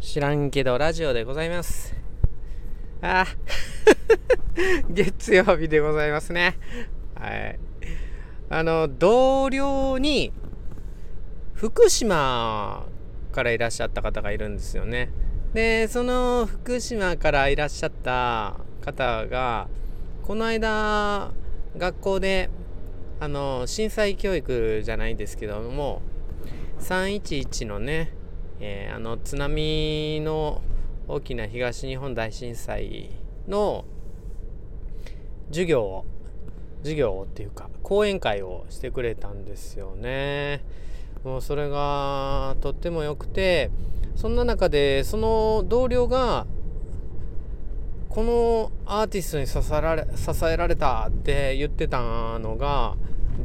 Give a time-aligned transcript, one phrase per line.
[0.00, 1.94] 知らんけどラジオでございます。
[3.02, 3.26] あ
[4.88, 6.56] 月曜日でございますね。
[7.14, 7.58] はい。
[8.48, 10.32] あの同僚に
[11.52, 12.86] 福島
[13.30, 15.10] からいらっしゃった方がいるんですよね。
[15.52, 19.68] でその福島からいらっしゃった方が
[20.22, 21.30] この間
[21.76, 22.48] 学校で
[23.20, 26.00] あの震災教育じゃないんですけども
[26.80, 28.14] 311のね、
[28.60, 30.60] えー、あの津波の
[31.08, 33.10] 大きな東日本大震災
[33.48, 33.84] の
[35.48, 36.04] 授業を
[36.82, 40.62] 授業っていうか講演会をしてくれたんですよね。
[41.24, 43.70] もうそれがとっても良くて
[44.16, 46.46] そんな中でその同僚が
[48.08, 52.96] このアーティストに支えられ支えられたって言ってたのが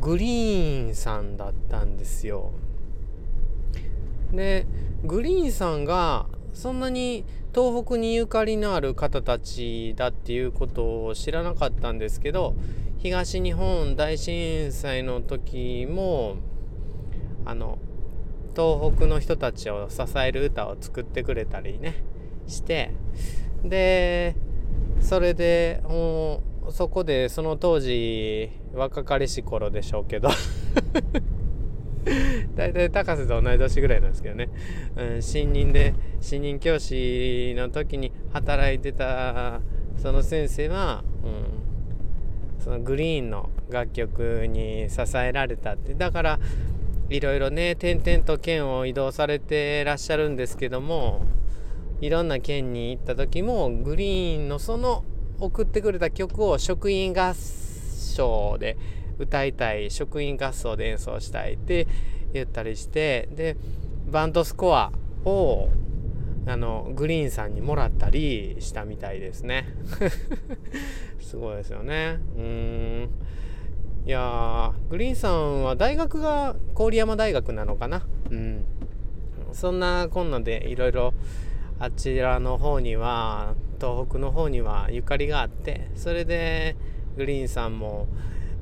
[0.01, 2.51] グリーンさんだったんですよ。
[4.35, 4.67] で
[5.03, 12.55] グリーンさんがそんなに東北にゆかりのある方たちだっていうことを知らなかったんですけど
[12.97, 16.37] 東日本大震災の時も
[17.45, 17.77] あの
[18.55, 22.03] 東北の人たちを支える歌を作ってくれたりね
[22.47, 22.91] して
[23.63, 24.35] で
[25.01, 30.29] それでもうそこでその当時若かりし頃でしょうけど。
[32.55, 34.49] 大体高瀬と同い年ぐらいなんですけどね、
[34.95, 39.61] うん、新任で新任教師の時に働いてた
[39.97, 45.93] その先生は、うん、そのグリーンの楽曲に支えられたって。
[45.93, 46.39] だから
[47.09, 51.25] いろいろね転々と県を移動されてらっしゃるんですけども
[52.01, 55.03] いろんな県に行った時もグリーンのその
[55.39, 58.77] 送ってくれた曲を職員合唱で
[59.19, 61.87] 歌いたい職員合奏で演奏したいって
[62.33, 63.57] 言ったりしてで
[64.07, 64.91] バンドスコア
[65.23, 65.69] を
[66.47, 69.65] あのグリーンさんにもらったりしたみたいですね。
[71.19, 72.19] すごいですよね。
[72.37, 73.09] うん。
[74.05, 78.05] いやグリーンさんは大学が郡山大学なのかな。
[78.29, 78.65] うん。
[79.53, 81.13] そんなこんなでいろいろ
[81.79, 86.75] あちらの方には東北の方にはゆかりがあってそれで
[87.17, 88.07] グリーンさんも、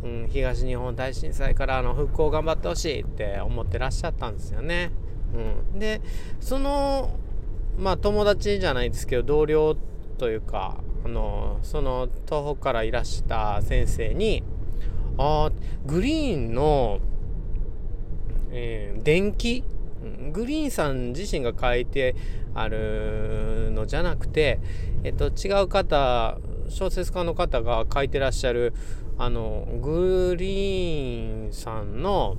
[0.03, 4.91] うん、東日本大震災からの復興頑張ってほしいって思ってらっしゃったんですよね。
[5.33, 6.01] うん、で
[6.39, 7.11] その
[7.77, 9.75] まあ友達じゃないですけど同僚
[10.17, 14.43] というかあのその東北からいらした先生に
[15.17, 15.51] 「あ
[15.85, 16.99] グリーンの、
[18.51, 19.63] えー、電気
[20.31, 22.15] グリーンさん自身が書いて
[22.53, 24.59] あるのじゃなくて、
[25.03, 26.37] えっと、違う方
[26.69, 28.73] 小説家の方が書いてらっしゃる
[29.17, 32.37] あのグリーンさんの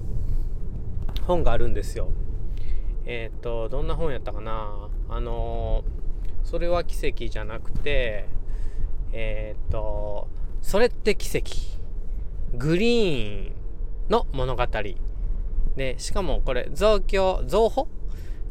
[1.26, 2.10] 本があるんですよ。
[3.06, 4.88] えっとどんな本やったかな？
[5.08, 5.84] あの
[6.42, 8.26] それは奇跡じゃなくて
[9.12, 10.28] えっと
[10.62, 11.50] それって奇跡。
[12.56, 13.54] グリーン
[14.08, 14.66] の物語。
[15.76, 17.88] でしかもこれ増強増補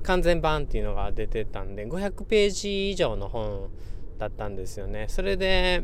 [0.03, 3.69] 完全版っていうのが出てたんで500ページ以上の本
[4.17, 5.05] だったんですよね。
[5.09, 5.83] それで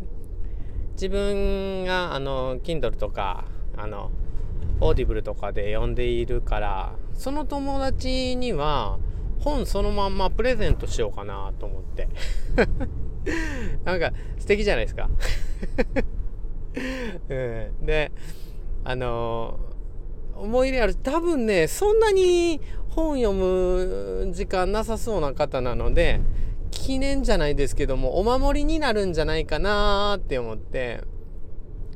[0.93, 3.45] 自分があの Kindle とか
[3.77, 4.11] あの
[4.81, 8.99] Audible とかで読んでいるからその友達には
[9.39, 12.07] 本そのまんまプレゼントしようかなと思って。
[13.83, 15.09] なんか素敵じゃないですか。
[17.29, 17.33] う
[17.83, 18.11] ん、で
[18.83, 19.59] あの
[20.35, 20.95] 思い入れある。
[20.95, 26.21] 多分ねそんなに本読む時間なさそうな方なので
[26.71, 31.03] 記念じゃないですけどもお守りになるんじゃないかなって思って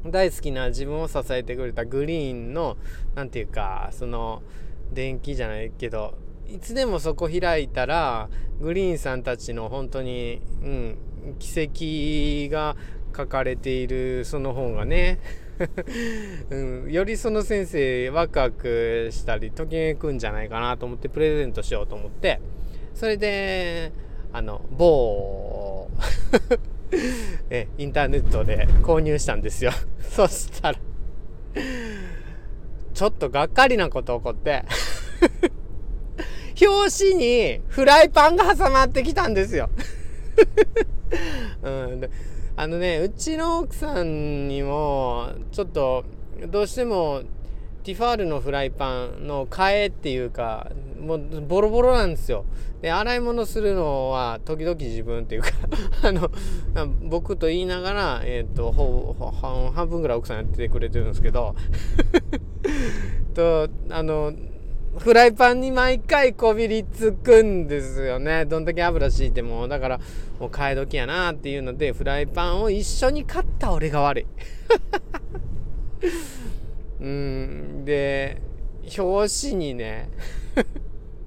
[0.06, 2.78] 大好きな自分を支えてくれたグリーンの
[3.16, 4.42] 何て言うかその
[4.92, 6.16] 電気じゃないけど
[6.48, 8.30] いつでもそこ開いたら
[8.60, 10.98] グリーンさんたちの本当に、うん、
[11.40, 12.76] 奇跡が
[13.16, 15.20] 書かれているその本がね
[16.50, 22.42] うん、よりその先生ワクワクしたりときめくんじゃないかなと思ってプレゼントしようと思って
[22.96, 23.92] それで
[24.34, 25.90] あの某
[27.50, 29.72] えインターネットで購入したんですよ。
[30.10, 30.80] そしたら
[32.94, 34.66] ちょっとがっかりなこと起こって
[36.66, 39.70] 表紙にフライパンが挟まってきたんですよ。
[41.62, 42.10] うん、
[42.56, 46.06] あのねうちの奥さんにもちょっと
[46.50, 47.22] どうしても
[47.84, 52.46] ティファールのフライパンの替えっていうかもうボロボロなんですよ
[52.82, 55.50] で洗い物するのは時々自分っていうか
[56.04, 56.30] あの
[57.04, 61.56] 僕と言いながら、えーと、と半分ぐらい奥さんやってくれてるんですけど
[63.34, 64.34] とあの
[64.98, 68.46] フライパンに毎回こびりつくんですよね。
[68.46, 69.68] どんだけ油敷いても。
[69.68, 69.98] だから、
[70.40, 74.28] もう替え時やなっていうので、フライパンを一緒に買った俺が悪い。
[77.04, 78.42] うん、で、
[78.98, 80.10] 表紙にね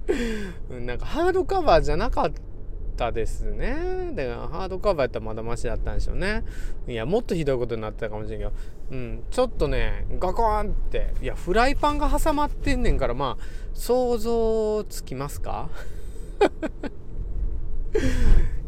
[0.70, 2.32] なんかハードカバーじゃなかっ
[2.96, 4.12] たですね。
[4.14, 6.44] だからハードカバーやったらまだマシだったんでしょうね。
[6.88, 8.52] いや、もっとひどいことになってたかもしれんけど、
[8.90, 13.44] うん、ちょっとね、ガコーンって、いや、フライパンが挟まってんねんから、まあ、
[13.74, 15.68] 想像つきますか？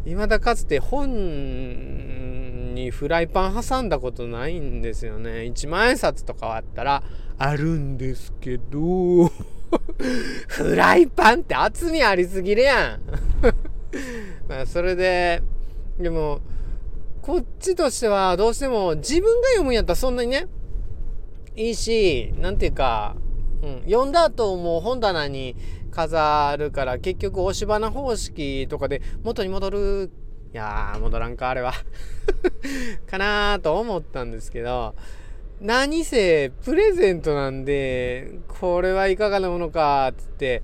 [0.04, 1.08] 未だかつて本
[2.84, 5.50] にフライパン挟んだことないんですよね。
[5.52, 7.02] 1万円札とかあったら
[7.38, 9.30] あるんですけど
[10.48, 13.00] フライパンって厚みありすぎるやん
[14.48, 15.42] まあそれで、
[15.98, 16.40] でも、
[17.22, 20.46] こっちとしてはどうしても自分が読むんやったらそんなにね、
[21.56, 23.16] いいし、なんていうか、
[23.62, 25.56] うん、読んだ後もう本棚に
[25.90, 30.10] 飾るから結局押し花方式とかで元に戻る、
[30.52, 31.72] いやー戻らんかあれは
[33.06, 34.94] かなーと思ったんですけど、
[35.60, 40.62] 何せプレゼントなんで、これはいかがなものか、つって、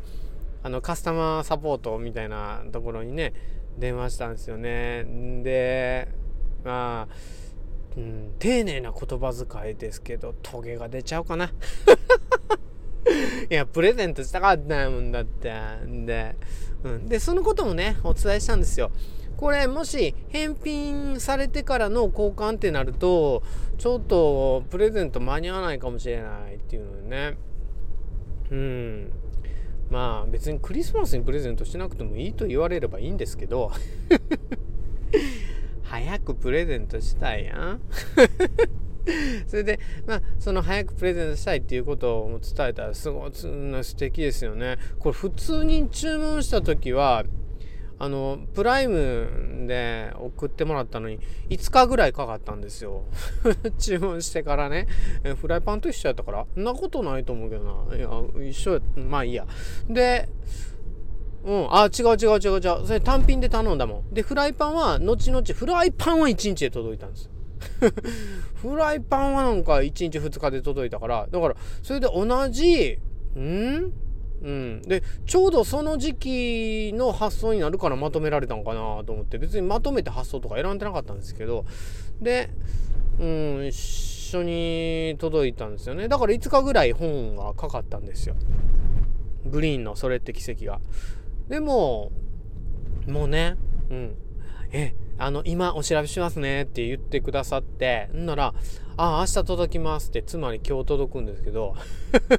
[0.62, 3.34] あの、カスタマーサポートみたいなところにね、
[3.76, 5.04] 電話したんですよね。
[5.42, 6.08] で、
[6.64, 7.14] まあ、
[7.96, 11.52] うん、丁寧な言葉遣いですけど、トゲが出ちゃうかな。
[13.50, 15.52] いや、プレゼントしたかったもんだって。
[16.06, 16.37] で、
[16.84, 17.06] うん。
[17.06, 18.90] で、そのこともね、お伝えしたんですよ。
[19.36, 23.42] これもし返品されてからの交換ってなると
[23.78, 27.36] ちょっとプレゼント間に合わないかもしれないっていうのね。
[28.50, 29.10] うん。
[29.90, 33.70] まあ別にクリスマスにプレゼントしなくてもいいと言われればいいんですけど。
[35.84, 37.80] 早くプレゼントしたいやん。
[39.46, 44.78] それで、まあ、その早くプレゼントしたいっていうことを伝えたらすごい素敵ですよね。
[44.98, 47.25] これ普通に注文した時は
[48.04, 51.18] あのプライムで送ってもらったのに
[51.48, 53.04] 5日ぐらいかかったんですよ。
[53.78, 54.86] 注文してからね。
[55.40, 57.96] フライパンと一緒やったからそんなことないと思うけどな。
[57.96, 58.10] いや
[58.46, 59.46] 一緒やまあいいや。
[59.88, 60.28] で
[61.44, 62.86] うんあ違う違う違う違う。
[62.86, 64.14] それ単品で頼んだもん。
[64.14, 67.30] でフライパンは後々フライパンは1日で届いたんです
[68.60, 72.98] フライパンはなんか1日2日で届いたからだからそれで同じ
[73.38, 74.03] ん？
[74.44, 81.64] うん、でちょうどその時期の発送になるからまとめられたのかなと思って別にまとめて発送とか選んでなかったんですけど
[82.20, 82.50] で、
[83.19, 86.08] うん、一緒に届いたんですよね。
[86.08, 88.37] だから5日ぐらい本がかかったんですよ。
[89.46, 90.81] グリーンのそれって奇跡が。
[91.49, 92.12] でも
[93.06, 93.56] もうね
[93.90, 94.17] うん。
[94.73, 98.55] えあの、今お調べしますねって言ってくださって、んなら、
[98.96, 101.75] あ、明日届きますって、つまり今日届くんですけど、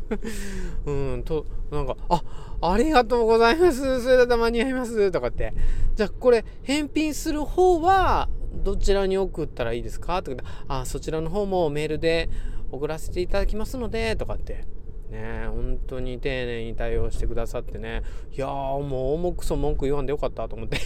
[0.86, 2.24] うん、と、なんか、あ、
[2.62, 4.02] ありがとうございます。
[4.02, 5.12] それだったら間に合います。
[5.12, 5.54] とかって。
[5.96, 8.30] じゃあ、これ、返品する方は、
[8.64, 10.24] どちらに送ったらいいですか？
[10.24, 12.30] とかあ、そちらの方もメールで
[12.72, 14.66] 送らせていただきますので、とかって。
[15.12, 18.02] ね本当に丁寧に対応してくださってね。
[18.36, 20.78] いやー、もう重くそ文句言わんでよかったと思って。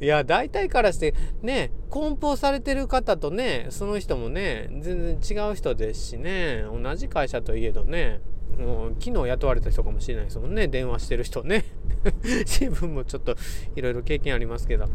[0.00, 8.20] いや大体からしてね梱包されてる方とねその人もね全然違う人ですしね同じ会社といえどね
[8.58, 11.64] もう昨日雇われた人かもしれないですもんね電話してる人ね。
[12.46, 13.36] 自分もちょっと
[13.76, 14.86] いろいろ経験ありますけど。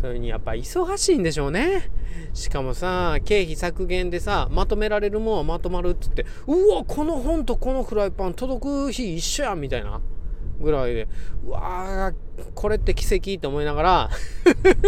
[0.00, 1.90] それにやっぱ忙しいんでしょうね。
[2.34, 10.00] しかもさ経費削減でさまとめられるもんはまとまるっつってうわこの本とこのフライパン届く日一緒やみたいな。
[10.60, 11.08] ぐらいで、
[11.44, 12.14] うわー、
[12.54, 14.10] これって奇跡と思いながら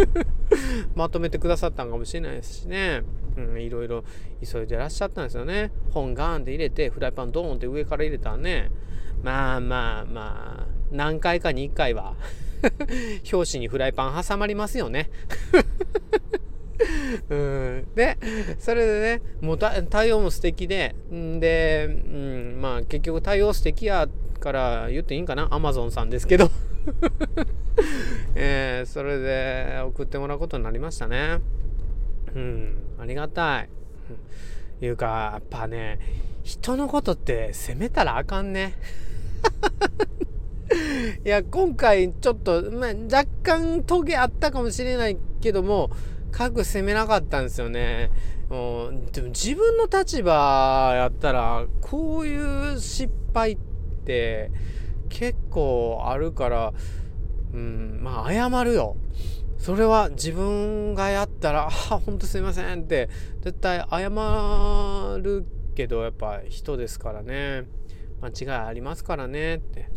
[0.94, 3.02] まとめてくださったんかもしれないですしね。
[3.36, 4.04] うん、いろいろ
[4.44, 5.70] 急いでらっしゃったんですよね。
[5.92, 8.70] 本ガーンって入れて、フライパンドーンって上から入れたらね、
[9.22, 12.14] まあまあまあ、何回かに1回は
[13.32, 15.10] 表紙にフライパン挟まりますよね
[17.28, 18.16] うん、で、
[18.58, 25.48] それでね、もう対応も素敵で、んで、うん、まあ結局対応素敵やから言っていいんかな？
[25.50, 26.50] アマゾンさんですけど
[28.34, 31.40] えー、それで送ってもらうことになりましたね。
[32.34, 33.68] うん、ありがたい。
[34.80, 35.98] いうか、やっぱね、
[36.44, 38.74] 人のことって責めたらあかんね。
[41.24, 45.90] いや、今回ちょっと、まあ、若干トゲあったかもしれないけども、
[46.52, 48.10] く責めなかったんですよね。
[48.48, 53.67] もうでも自分の立場やったら、こういう失敗って
[54.08, 54.50] って
[55.10, 56.72] 結構あるから、
[57.52, 58.96] うん、まあ謝るよ。
[59.58, 63.10] それは自分がやったら、あ、ほんとすいませんって
[63.42, 64.08] 絶対謝
[65.20, 67.66] るけど、やっぱ人ですからね。
[68.20, 69.88] 間違いありますからねって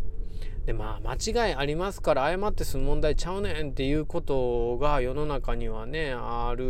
[0.66, 6.64] でまあ間違いありますから謝って済む問題ちゃうねんっていうことが世の中にはねある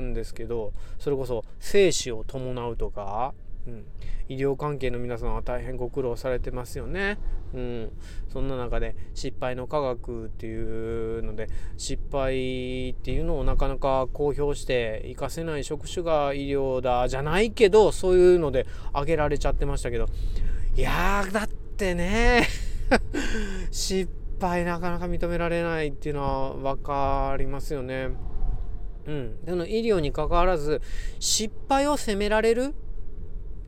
[0.00, 3.34] んですけどそれこそ生死を伴うとか、
[3.66, 3.84] うん、
[4.28, 7.18] 医療関係の皆さんは大変ご苦労されてますよね。
[7.54, 7.92] うん、
[8.32, 20.06] そんな中で失敗の科学っていうので失敗っていうのをなかなか公表して活かせない職種が医療だじゃないけどそういうので挙げられちゃってましたけど
[20.74, 22.46] いやだってね
[23.70, 28.08] 失敗なかなか認められないっていうのは分かりますよね。
[29.06, 29.44] うん。
[29.44, 30.80] でも医療に関わらず
[31.18, 32.74] 失敗を責められる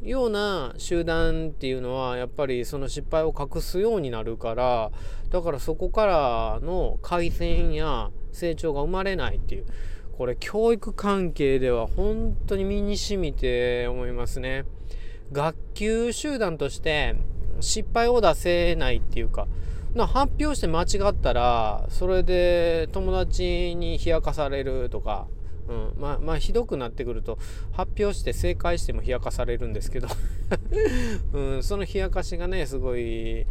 [0.05, 4.91] ような集団っていうのはやっぱりその失敗を隠すようになるから
[5.31, 9.67] だからそこからの改善や成長が生まれないっていう
[10.17, 14.65] これ教育関係では本当に身に染みて思いますね。
[15.33, 17.17] 学級集団として
[17.61, 19.49] 失敗を出せないっていうか
[19.97, 25.27] 発表して間違ったらそれで友達に冷やかされるとか、
[25.69, 27.39] うん、まあまあひどくなってくると
[27.73, 30.09] 発表して正解しても冷やかされるんですけど、
[31.33, 33.47] うん、その冷やかしがねすごい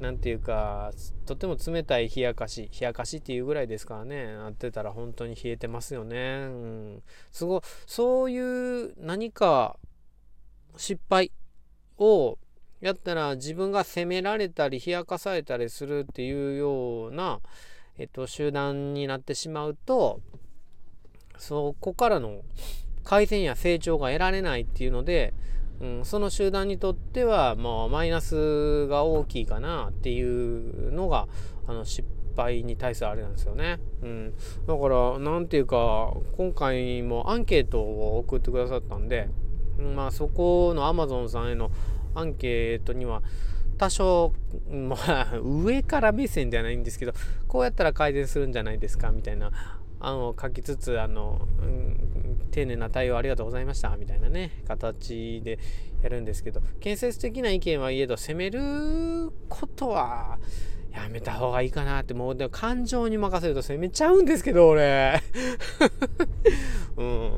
[0.00, 0.92] 何て言うか
[1.26, 8.38] とても冷たい冷やかし冷やかしっていうぐらいですからねなってたら本当に冷えてますよね、うん、すごそうい
[8.84, 9.76] う何か
[10.76, 11.30] 失敗
[11.98, 12.38] を
[12.80, 17.40] やったら自分が責められたり冷やかされたりするっていうような、
[17.98, 20.20] えっと、集団になってしまうと
[21.40, 22.42] そこからの
[23.02, 25.32] 改善や成長が得られないっていうので、
[25.80, 31.26] うん、その集団にとっては、まあ、マイナスが大きいかなっていうのが
[31.66, 32.06] あの失
[32.36, 33.80] 敗に対するあれなんですよね。
[34.02, 34.34] うん、
[34.66, 39.30] だから何て言うか今回もアンケートを送ってくださったんで、
[39.96, 41.70] まあ、そこのアマゾンさんへの
[42.14, 43.22] アンケートには
[43.78, 44.34] 多少、
[44.70, 47.14] まあ、上から目線ではないんですけど、
[47.48, 49.50] こうやったら改善するんじゃないですかみたいな
[50.00, 55.58] 案を書きつつ、あの、うん、丁寧な対応ありがとうございましたみたいなね、形で
[56.02, 60.38] やるんですけど、建設的な意見はいえど、責めることは、
[60.92, 65.22] やめた方がいいかなって、もうでも感情に任せると責めちゃうんですけど、俺。
[66.96, 67.32] うん。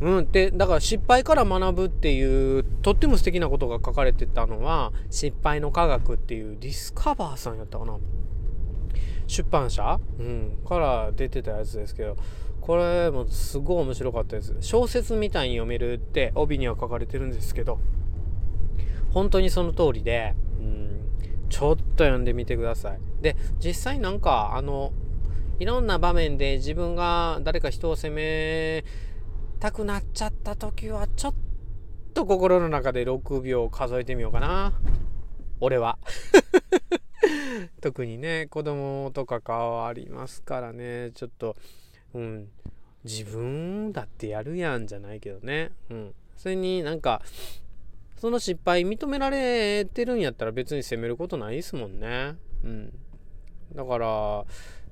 [0.00, 7.96] うん、でだから失敗から学ぶっていうとっても素敵なことが書かれてたのは「失敗の科学」っていうディスカバーさんやったかな
[9.26, 12.16] 出版社、うん、から出てたやつですけど
[12.60, 14.56] これもすごい面白かったです。
[14.60, 17.78] 小説みたいに読めるって帯には書かれてるんですけど
[19.12, 21.00] 本当にその通りで、うん、
[21.48, 22.98] ちょっと読んでみてください。
[23.22, 24.92] で実際なんかあの
[25.58, 28.84] いろんな場面で自分が誰か人を責め
[29.58, 31.34] たくなっちゃった時はちょっ
[32.12, 34.72] と心の中で6秒数えてみようかな。
[35.60, 35.98] 俺は。
[37.80, 41.10] 特にね子供とか変わりますからね。
[41.14, 41.56] ちょっと
[42.14, 42.48] うん
[43.04, 45.72] 自分だってやるやんじゃないけどね。
[45.90, 46.14] うん。
[46.36, 47.22] それになんか
[48.16, 52.36] その失敗認められてるんやったら別に責めることないですもんね。
[52.64, 52.92] うん。
[53.74, 54.44] だから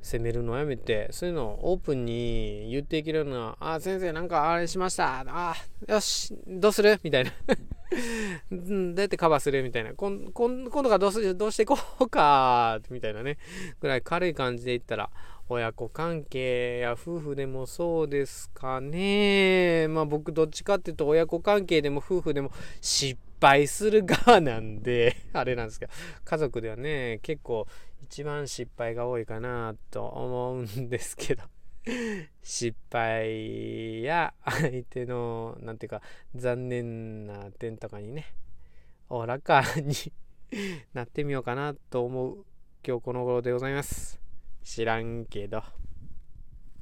[0.04, 5.24] 責めるのやめてそういうのをオープンに言っていけるような「あ先生なんかあれしました。
[5.26, 5.56] あ
[5.88, 7.32] よしどうする?」みたいな。
[8.50, 9.92] どうやってカバーするみたいな。
[9.94, 11.34] 今今度からどうする？
[11.34, 12.80] どうしていこうか？
[12.90, 13.38] みたいなね。
[13.80, 15.10] ぐらい軽い感じで言ったら
[15.48, 19.86] 親子関係や夫婦でもそうですかね。
[19.88, 25.92] まあ僕どっちかっていうと親子関係でも夫婦でも失敗する側なんで あれなんですけど
[26.24, 27.66] 家族ではね結構
[28.02, 31.44] 一番失敗が多いかなと思うんですけど
[32.42, 36.02] 失敗や相手の何ていうか
[36.34, 38.34] 残念な点とかにね
[39.08, 39.94] おらかに
[40.94, 42.44] なってみようかなと思う
[42.86, 44.20] 今日この頃でございます。
[44.62, 45.62] 知らんけど。